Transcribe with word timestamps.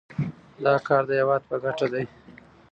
دا 0.63 0.73
کار 0.87 1.03
د 1.09 1.11
هیواد 1.19 1.41
په 1.49 1.55
ګټه 1.63 1.87
دی. 1.93 2.05